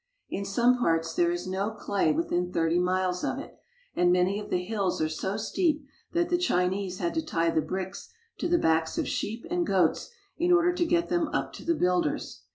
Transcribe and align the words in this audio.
In 0.31 0.45
some 0.45 0.79
parts, 0.79 1.13
there 1.13 1.29
is 1.31 1.45
no 1.45 1.69
clay 1.69 2.11
within 2.11 2.51
thirty 2.51 2.79
miles 2.79 3.23
of 3.23 3.37
it, 3.37 3.59
and 3.95 4.11
many 4.11 4.39
of 4.39 4.49
the 4.49 4.63
hills 4.65 4.99
are 4.99 5.07
so 5.07 5.37
steep 5.37 5.85
that 6.13 6.29
the 6.29 6.39
Chinese 6.39 6.97
had 6.97 7.13
to 7.13 7.21
tie 7.23 7.51
the 7.51 7.61
bricks 7.61 8.09
to 8.39 8.47
the 8.47 8.57
backs 8.57 8.97
of 8.97 9.07
sheep 9.07 9.45
and 9.51 9.67
goats 9.67 10.09
in 10.39 10.51
order 10.51 10.73
to 10.73 10.87
get 10.87 11.09
them 11.09 11.27
up 11.33 11.53
to 11.53 11.63
the 11.63 11.75
builders. 11.75 12.41